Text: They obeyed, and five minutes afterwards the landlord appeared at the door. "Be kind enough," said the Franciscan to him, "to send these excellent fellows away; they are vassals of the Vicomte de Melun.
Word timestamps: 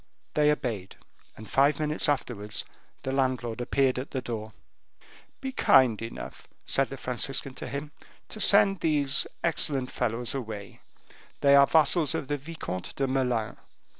They 0.33 0.49
obeyed, 0.51 0.95
and 1.37 1.47
five 1.47 1.79
minutes 1.79 2.09
afterwards 2.09 2.65
the 3.03 3.11
landlord 3.11 3.61
appeared 3.61 3.99
at 3.99 4.09
the 4.09 4.19
door. 4.19 4.51
"Be 5.41 5.51
kind 5.51 6.01
enough," 6.01 6.47
said 6.65 6.89
the 6.89 6.97
Franciscan 6.97 7.53
to 7.53 7.67
him, 7.67 7.91
"to 8.29 8.41
send 8.41 8.79
these 8.79 9.27
excellent 9.43 9.91
fellows 9.91 10.33
away; 10.33 10.81
they 11.41 11.53
are 11.55 11.67
vassals 11.67 12.15
of 12.15 12.29
the 12.29 12.37
Vicomte 12.37 12.95
de 12.95 13.05
Melun. 13.05 13.57